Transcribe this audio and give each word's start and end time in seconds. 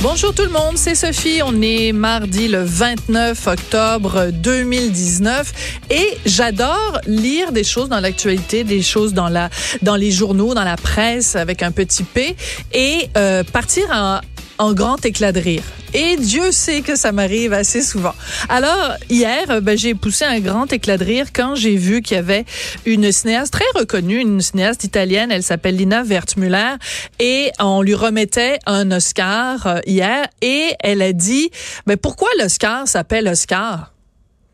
Bonjour 0.00 0.32
tout 0.32 0.44
le 0.44 0.50
monde, 0.50 0.76
c'est 0.76 0.94
Sophie. 0.94 1.40
On 1.44 1.60
est 1.60 1.90
mardi 1.90 2.46
le 2.46 2.62
29 2.62 3.48
octobre 3.48 4.30
2019 4.32 5.80
et 5.90 6.16
j'adore 6.24 7.00
lire 7.08 7.50
des 7.50 7.64
choses 7.64 7.88
dans 7.88 7.98
l'actualité, 7.98 8.62
des 8.62 8.80
choses 8.80 9.12
dans 9.12 9.28
la 9.28 9.50
dans 9.82 9.96
les 9.96 10.12
journaux, 10.12 10.54
dans 10.54 10.62
la 10.62 10.76
presse 10.76 11.34
avec 11.34 11.64
un 11.64 11.72
petit 11.72 12.04
P 12.04 12.36
et 12.72 13.08
euh, 13.16 13.42
partir 13.42 13.90
en, 13.90 14.20
en 14.58 14.72
grand 14.72 15.04
éclat 15.04 15.32
de 15.32 15.40
rire. 15.40 15.62
Et 15.94 16.16
Dieu 16.16 16.52
sait 16.52 16.82
que 16.82 16.96
ça 16.96 17.12
m'arrive 17.12 17.52
assez 17.52 17.80
souvent. 17.80 18.14
Alors, 18.48 18.96
hier, 19.08 19.62
ben, 19.62 19.76
j'ai 19.76 19.94
poussé 19.94 20.24
un 20.24 20.38
grand 20.40 20.70
éclat 20.72 20.98
de 20.98 21.04
rire 21.04 21.26
quand 21.32 21.54
j'ai 21.54 21.76
vu 21.76 22.02
qu'il 22.02 22.16
y 22.16 22.20
avait 22.20 22.44
une 22.84 23.10
cinéaste 23.10 23.52
très 23.52 23.64
reconnue, 23.74 24.20
une 24.20 24.40
cinéaste 24.40 24.84
italienne, 24.84 25.32
elle 25.32 25.42
s'appelle 25.42 25.76
Lina 25.76 26.02
Wertmüller, 26.02 26.74
et 27.18 27.50
on 27.58 27.80
lui 27.80 27.94
remettait 27.94 28.58
un 28.66 28.90
Oscar 28.90 29.66
euh, 29.66 29.80
hier, 29.86 30.26
et 30.42 30.74
elle 30.80 31.00
a 31.00 31.12
dit, 31.12 31.50
ben, 31.86 31.96
pourquoi 31.96 32.28
l'Oscar 32.38 32.86
s'appelle 32.86 33.26
Oscar? 33.28 33.92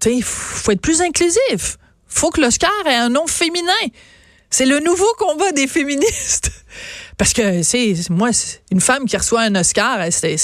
Tu 0.01 0.23
faut 0.23 0.71
être 0.71 0.80
plus 0.80 1.01
inclusif. 1.01 1.79
Faut 2.07 2.30
que 2.30 2.41
l'Oscar 2.41 2.71
ait 2.87 2.95
un 2.95 3.09
nom 3.09 3.27
féminin. 3.27 3.73
C'est 4.51 4.66
le 4.66 4.79
nouveau 4.79 5.12
combat 5.19 5.51
des 5.51 5.66
féministes. 5.66 6.52
Parce 7.17 7.33
que 7.33 7.63
c'est 7.63 7.95
moi, 8.11 8.31
une 8.71 8.81
femme 8.81 9.07
qui 9.07 9.17
reçoit 9.17 9.43
un 9.43 9.55
Oscar, 9.55 9.99
c'est 10.11 10.37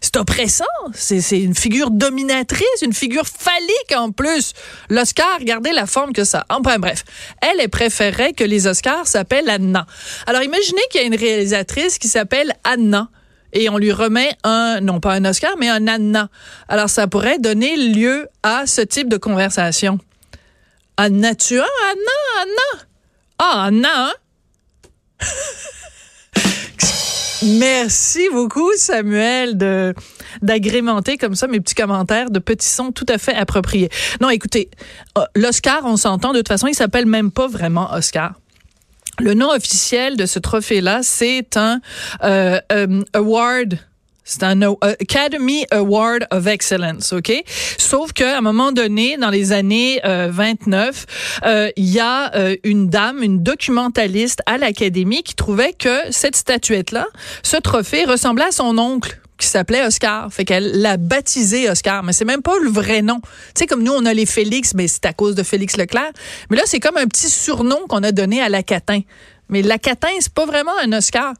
c'est 0.00 0.16
oppressant. 0.16 0.64
C'est 0.94 1.40
une 1.40 1.54
figure 1.54 1.90
dominatrice, 1.90 2.82
une 2.82 2.94
figure 2.94 3.26
phallique 3.26 3.94
en 3.94 4.12
plus. 4.12 4.54
L'Oscar, 4.88 5.38
regardez 5.38 5.72
la 5.72 5.86
forme 5.86 6.12
que 6.12 6.24
ça. 6.24 6.46
Enfin 6.48 6.78
bref, 6.78 7.04
elle, 7.42 7.60
est 7.60 7.68
préférait 7.68 8.32
que 8.32 8.44
les 8.44 8.66
Oscars 8.66 9.06
s'appellent 9.06 9.50
Anna. 9.50 9.86
Alors 10.26 10.42
imaginez 10.42 10.80
qu'il 10.90 11.02
y 11.02 11.04
a 11.04 11.06
une 11.06 11.16
réalisatrice 11.16 11.98
qui 11.98 12.08
s'appelle 12.08 12.54
Anna 12.64 13.10
et 13.52 13.68
on 13.68 13.76
lui 13.76 13.92
remet 13.92 14.34
un, 14.42 14.80
non 14.80 15.00
pas 15.00 15.12
un 15.12 15.24
Oscar, 15.26 15.52
mais 15.58 15.68
un 15.68 15.86
Anna. 15.86 16.30
Alors 16.68 16.88
ça 16.88 17.06
pourrait 17.06 17.38
donner 17.38 17.76
lieu 17.76 18.28
à 18.42 18.66
ce 18.66 18.80
type 18.80 19.08
de 19.08 19.18
conversation. 19.18 19.98
Anna, 20.96 21.34
tu 21.34 21.58
as 21.58 21.64
Anna, 21.90 22.42
Anna? 22.42 22.84
Ah, 23.38 23.64
Anna, 23.66 23.88
hein? 24.08 24.12
Merci 27.42 28.28
beaucoup, 28.30 28.70
Samuel, 28.76 29.56
de 29.56 29.94
d'agrémenter 30.42 31.16
comme 31.16 31.34
ça 31.34 31.46
mes 31.46 31.60
petits 31.60 31.74
commentaires 31.74 32.30
de 32.30 32.38
petits 32.38 32.68
sons 32.68 32.92
tout 32.92 33.06
à 33.08 33.18
fait 33.18 33.34
appropriés. 33.34 33.88
Non, 34.20 34.30
écoutez, 34.30 34.70
euh, 35.18 35.22
l'Oscar, 35.34 35.84
on 35.84 35.96
s'entend, 35.96 36.32
de 36.32 36.38
toute 36.38 36.48
façon, 36.48 36.66
il 36.66 36.74
s'appelle 36.74 37.06
même 37.06 37.30
pas 37.30 37.48
vraiment 37.48 37.92
Oscar. 37.92 38.34
Le 39.18 39.34
nom 39.34 39.50
officiel 39.50 40.16
de 40.16 40.26
ce 40.26 40.38
trophée-là, 40.38 41.00
c'est 41.02 41.56
un 41.56 41.80
euh, 42.22 42.60
euh, 42.72 43.02
award 43.12 43.78
c'est 44.30 44.44
un 44.44 44.62
Academy 44.62 45.66
Award 45.72 46.26
of 46.30 46.46
Excellence, 46.46 47.12
OK? 47.12 47.32
Sauf 47.78 48.12
qu'à 48.12 48.38
un 48.38 48.40
moment 48.40 48.70
donné, 48.70 49.16
dans 49.16 49.30
les 49.30 49.50
années 49.50 50.00
29, 50.04 51.06
euh, 51.44 51.70
il 51.76 51.86
y 51.86 51.98
a 51.98 52.32
euh, 52.36 52.56
une 52.62 52.88
dame, 52.88 53.24
une 53.24 53.42
documentaliste 53.42 54.40
à 54.46 54.56
l'Académie 54.56 55.24
qui 55.24 55.34
trouvait 55.34 55.72
que 55.72 55.98
cette 56.10 56.36
statuette-là, 56.36 57.06
ce 57.42 57.56
trophée, 57.56 58.04
ressemblait 58.04 58.44
à 58.44 58.52
son 58.52 58.78
oncle 58.78 59.20
qui 59.36 59.48
s'appelait 59.48 59.84
Oscar. 59.84 60.32
Fait 60.32 60.44
qu'elle 60.44 60.80
l'a 60.80 60.96
baptisé 60.96 61.68
Oscar, 61.68 62.04
mais 62.04 62.12
c'est 62.12 62.24
même 62.24 62.42
pas 62.42 62.56
le 62.62 62.70
vrai 62.70 63.02
nom. 63.02 63.20
Tu 63.20 63.30
sais, 63.56 63.66
comme 63.66 63.82
nous, 63.82 63.92
on 63.92 64.06
a 64.06 64.14
les 64.14 64.26
Félix, 64.26 64.74
mais 64.74 64.86
c'est 64.86 65.06
à 65.06 65.12
cause 65.12 65.34
de 65.34 65.42
Félix 65.42 65.76
Leclerc. 65.76 66.12
Mais 66.50 66.56
là, 66.56 66.62
c'est 66.66 66.78
comme 66.78 66.98
un 66.98 67.06
petit 67.06 67.28
surnom 67.28 67.80
qu'on 67.88 68.04
a 68.04 68.12
donné 68.12 68.40
à 68.40 68.48
la 68.48 68.62
Catin. 68.62 69.00
Mais 69.48 69.62
la 69.62 69.78
Catin, 69.78 70.08
c'est 70.20 70.32
pas 70.32 70.46
vraiment 70.46 70.78
un 70.82 70.92
Oscar. 70.92 71.34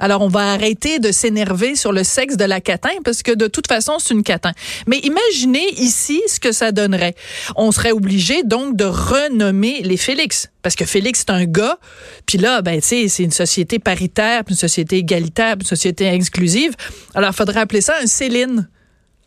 Alors, 0.00 0.22
on 0.22 0.28
va 0.28 0.52
arrêter 0.52 0.98
de 0.98 1.12
s'énerver 1.12 1.76
sur 1.76 1.92
le 1.92 2.02
sexe 2.02 2.36
de 2.36 2.44
la 2.44 2.60
catin 2.60 2.90
parce 3.04 3.22
que 3.22 3.32
de 3.32 3.46
toute 3.46 3.68
façon, 3.68 3.98
c'est 3.98 4.14
une 4.14 4.24
catin. 4.24 4.52
Mais 4.86 4.98
imaginez 4.98 5.66
ici 5.76 6.20
ce 6.26 6.40
que 6.40 6.52
ça 6.52 6.72
donnerait. 6.72 7.14
On 7.54 7.70
serait 7.70 7.92
obligé 7.92 8.42
donc 8.42 8.76
de 8.76 8.84
renommer 8.84 9.82
les 9.82 9.98
Félix 9.98 10.48
parce 10.62 10.74
que 10.74 10.86
Félix 10.86 11.20
c'est 11.20 11.30
un 11.30 11.44
gars. 11.44 11.78
Puis 12.26 12.38
là, 12.38 12.62
ben 12.62 12.80
tu 12.80 12.88
sais, 12.88 13.08
c'est 13.08 13.22
une 13.22 13.30
société 13.30 13.78
paritaire, 13.78 14.42
une 14.48 14.56
société 14.56 14.96
égalitaire, 14.96 15.56
une 15.60 15.66
société 15.66 16.08
inclusive. 16.08 16.74
Alors, 17.14 17.34
faudrait 17.34 17.60
appeler 17.60 17.82
ça 17.82 17.94
un 18.02 18.06
Céline. 18.06 18.68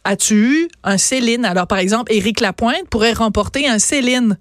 As-tu 0.04 0.34
eu 0.34 0.68
un 0.84 0.98
Céline? 0.98 1.46
Alors, 1.46 1.68
par 1.68 1.78
exemple, 1.78 2.12
Éric 2.12 2.42
Lapointe 2.42 2.90
pourrait 2.90 3.14
remporter 3.14 3.68
un 3.68 3.80
Céline. 3.80 4.38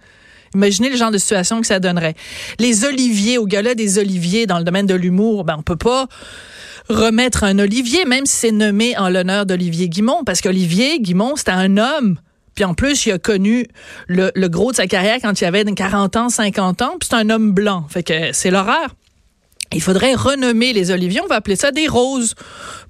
Imaginez 0.54 0.90
le 0.90 0.96
genre 0.96 1.10
de 1.10 1.18
situation 1.18 1.60
que 1.60 1.66
ça 1.66 1.80
donnerait. 1.80 2.14
Les 2.58 2.84
oliviers, 2.84 3.38
au 3.38 3.46
gala 3.46 3.74
des 3.74 3.98
oliviers 3.98 4.46
dans 4.46 4.58
le 4.58 4.64
domaine 4.64 4.86
de 4.86 4.94
l'humour, 4.94 5.44
ben 5.44 5.56
on 5.58 5.62
peut 5.62 5.76
pas 5.76 6.08
remettre 6.88 7.44
un 7.44 7.58
olivier, 7.58 8.04
même 8.04 8.26
si 8.26 8.36
c'est 8.36 8.52
nommé 8.52 8.96
en 8.98 9.08
l'honneur 9.08 9.46
d'Olivier 9.46 9.88
Guimont, 9.88 10.24
parce 10.24 10.40
qu'Olivier 10.40 11.00
Guimont, 11.00 11.36
c'était 11.36 11.52
un 11.52 11.76
homme. 11.76 12.18
Puis 12.54 12.64
en 12.64 12.74
plus, 12.74 13.06
il 13.06 13.12
a 13.12 13.18
connu 13.18 13.66
le, 14.08 14.30
gros 14.48 14.72
de 14.72 14.76
sa 14.76 14.86
carrière 14.86 15.18
quand 15.22 15.40
il 15.40 15.44
avait 15.44 15.64
40 15.64 16.16
ans, 16.16 16.28
50 16.28 16.82
ans, 16.82 16.96
puis 17.00 17.08
c'est 17.10 17.16
un 17.16 17.30
homme 17.30 17.52
blanc. 17.52 17.86
Fait 17.88 18.02
que 18.02 18.32
c'est 18.32 18.50
l'horreur. 18.50 18.94
Il 19.72 19.80
faudrait 19.80 20.14
renommer 20.14 20.74
les 20.74 20.90
oliviers, 20.90 21.22
on 21.22 21.28
va 21.28 21.36
appeler 21.36 21.56
ça 21.56 21.70
des 21.70 21.88
roses. 21.88 22.34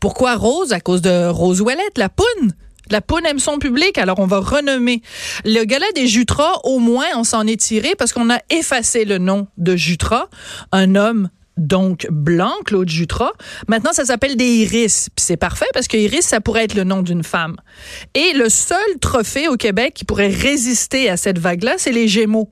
Pourquoi 0.00 0.34
rose? 0.34 0.72
À 0.72 0.80
cause 0.80 1.00
de 1.00 1.28
Rose 1.28 1.60
Ouellette, 1.60 1.96
la 1.96 2.08
poune. 2.08 2.52
La 2.92 3.00
aime 3.24 3.38
son 3.38 3.58
public, 3.58 3.96
alors 3.96 4.18
on 4.18 4.26
va 4.26 4.38
renommer. 4.38 5.00
Le 5.46 5.64
gala 5.64 5.86
des 5.94 6.06
Jutras, 6.06 6.60
au 6.64 6.78
moins, 6.78 7.06
on 7.16 7.24
s'en 7.24 7.46
est 7.46 7.58
tiré 7.58 7.94
parce 7.96 8.12
qu'on 8.12 8.28
a 8.28 8.38
effacé 8.50 9.06
le 9.06 9.16
nom 9.16 9.46
de 9.56 9.76
Jutra, 9.76 10.28
un 10.72 10.94
homme 10.94 11.30
donc 11.56 12.06
blanc, 12.10 12.52
Claude 12.66 12.90
Jutras. 12.90 13.32
Maintenant, 13.66 13.94
ça 13.94 14.04
s'appelle 14.04 14.36
des 14.36 14.44
Iris. 14.44 15.08
Puis 15.16 15.24
c'est 15.24 15.38
parfait 15.38 15.66
parce 15.72 15.88
que 15.88 15.96
Iris, 15.96 16.26
ça 16.26 16.42
pourrait 16.42 16.64
être 16.64 16.74
le 16.74 16.84
nom 16.84 17.00
d'une 17.00 17.24
femme. 17.24 17.56
Et 18.12 18.34
le 18.34 18.50
seul 18.50 18.78
trophée 19.00 19.48
au 19.48 19.56
Québec 19.56 19.94
qui 19.94 20.04
pourrait 20.04 20.28
résister 20.28 21.08
à 21.08 21.16
cette 21.16 21.38
vague-là, 21.38 21.76
c'est 21.78 21.92
les 21.92 22.08
Gémeaux. 22.08 22.50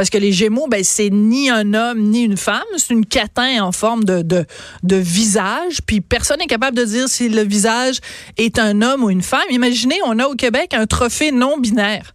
Parce 0.00 0.08
que 0.08 0.16
les 0.16 0.32
Gémeaux, 0.32 0.66
ben, 0.66 0.82
c'est 0.82 1.10
ni 1.10 1.50
un 1.50 1.74
homme 1.74 2.00
ni 2.00 2.22
une 2.22 2.38
femme, 2.38 2.62
c'est 2.78 2.94
une 2.94 3.04
catin 3.04 3.62
en 3.62 3.70
forme 3.70 4.04
de, 4.04 4.22
de, 4.22 4.96
visage. 4.96 5.80
Puis 5.84 6.00
personne 6.00 6.38
n'est 6.38 6.46
capable 6.46 6.74
de 6.74 6.86
dire 6.86 7.06
si 7.06 7.28
le 7.28 7.42
visage 7.42 7.98
est 8.38 8.58
un 8.58 8.80
homme 8.80 9.04
ou 9.04 9.10
une 9.10 9.20
femme. 9.20 9.44
Imaginez, 9.50 9.98
on 10.06 10.18
a 10.18 10.24
au 10.24 10.36
Québec 10.36 10.72
un 10.72 10.86
trophée 10.86 11.32
non 11.32 11.58
binaire. 11.58 12.14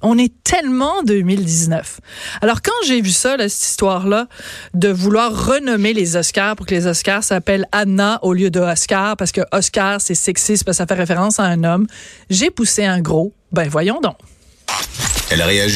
On 0.00 0.16
est 0.16 0.32
tellement 0.44 1.02
2019. 1.02 1.98
Alors 2.40 2.62
quand 2.62 2.70
j'ai 2.86 3.00
vu 3.00 3.10
ça, 3.10 3.34
cette 3.36 3.66
histoire-là, 3.66 4.28
de 4.74 4.90
vouloir 4.90 5.48
renommer 5.48 5.92
les 5.92 6.14
Oscars 6.14 6.54
pour 6.54 6.66
que 6.66 6.74
les 6.76 6.86
Oscars 6.86 7.24
s'appellent 7.24 7.66
Anna 7.72 8.20
au 8.22 8.32
lieu 8.32 8.50
de 8.50 8.60
Oscar, 8.60 9.16
parce 9.16 9.32
que 9.32 9.40
Oscar 9.50 10.00
c'est 10.00 10.14
sexiste 10.14 10.62
parce 10.62 10.78
que 10.78 10.84
ça 10.84 10.86
fait 10.86 10.94
référence 10.94 11.40
à 11.40 11.46
un 11.46 11.64
homme, 11.64 11.88
j'ai 12.30 12.52
poussé 12.52 12.84
un 12.84 13.00
gros. 13.00 13.32
Ben 13.50 13.68
voyons 13.68 14.00
donc. 14.00 14.18
Elle 15.30 15.42
réagit. 15.42 15.72